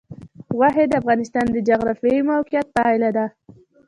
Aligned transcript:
غوښې 0.57 0.85
د 0.87 0.93
افغانستان 1.01 1.45
د 1.51 1.57
جغرافیایي 1.69 2.21
موقیعت 2.29 2.67
پایله 2.75 3.09
ده. 3.17 3.25